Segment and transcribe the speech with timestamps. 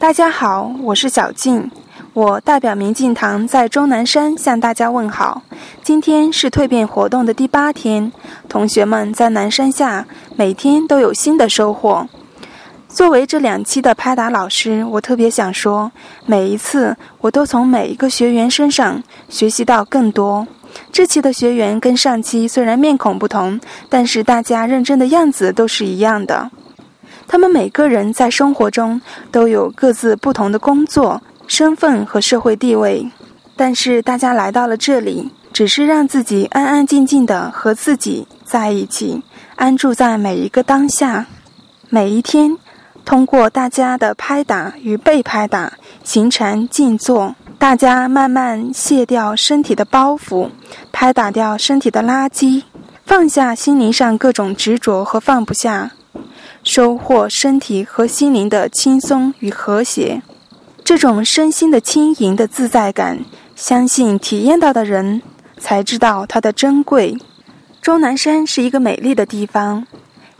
[0.00, 1.68] 大家好，我是小静，
[2.12, 5.42] 我代表明镜堂在终南山向大家问好。
[5.82, 8.12] 今天是蜕变活动的第八天，
[8.48, 10.06] 同学们在南山下
[10.36, 12.06] 每天都有新的收获。
[12.88, 15.90] 作为这两期的拍打老师，我特别想说，
[16.26, 20.46] 每一次我都从每一个学员身上学习到更多。
[20.92, 23.58] 这期的学员跟上期虽然面孔不同，
[23.88, 26.48] 但是大家认真的样子都是一样的。
[27.28, 29.00] 他们每个人在生活中
[29.30, 33.08] 都有各自不同的工作、身份和社会地位，
[33.54, 39.22] 但是大家来到了这里，只是让自己安安静静的和自己在一起，
[39.56, 41.26] 安住在每一个当下。
[41.90, 42.56] 每一天，
[43.04, 50.48] 通过大家的拍打与被拍打，形成静坐，大家慢慢卸掉身体的包袱，
[50.92, 52.62] 拍打掉身体的垃圾，
[53.04, 55.92] 放下心灵上各种执着和放不下。
[56.68, 60.20] 收获身体和心灵的轻松与和谐，
[60.84, 63.18] 这种身心的轻盈的自在感，
[63.56, 65.22] 相信体验到的人
[65.56, 67.16] 才知道它的珍贵。
[67.80, 69.86] 终南山是一个美丽的地方，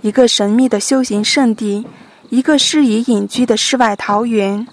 [0.02, 1.86] 一个神秘的修行圣地，
[2.28, 4.68] 一个适宜隐居的世外桃源。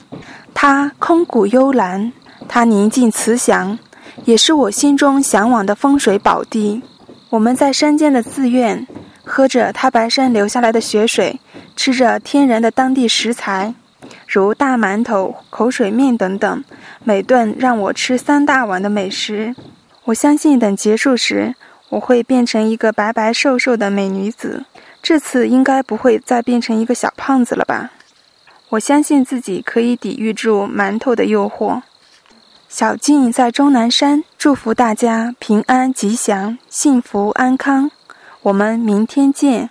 [0.54, 2.12] 它空谷幽兰，
[2.50, 3.80] 它宁静慈祥，
[4.26, 6.82] 也是我心中向往的风水宝地。
[7.30, 8.86] 我们在山间的寺院。
[9.28, 11.40] 喝着太白山流下来的雪水，
[11.76, 13.74] 吃着天然的当地食材，
[14.28, 16.64] 如大馒头、口水面等等，
[17.04, 19.56] 每顿让我吃三大碗的美食。
[20.06, 21.56] 我相信等结束时，
[21.90, 24.66] 我会变成一个白白瘦瘦的美女子。
[25.02, 27.92] 这次应该不会再变成一个小胖子了吧？
[28.70, 31.82] 我相信自己可以抵御住馒头的诱惑。
[32.68, 37.92] 小静在终南山祝福大家平安吉祥、幸福安康。
[38.42, 39.70] 我们明天见。